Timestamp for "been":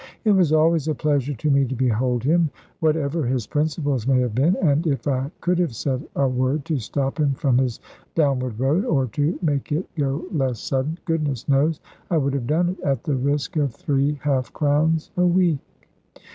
4.33-4.55